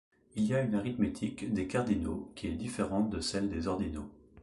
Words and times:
Il 0.35 0.45
y 0.47 0.55
a 0.55 0.61
une 0.63 0.73
arithmétique 0.73 1.53
des 1.53 1.67
cardinaux, 1.67 2.31
qui 2.33 2.47
est 2.47 2.55
différente 2.55 3.11
de 3.11 3.19
celle 3.21 3.51
des 3.51 3.67
ordinaux. 3.67 4.09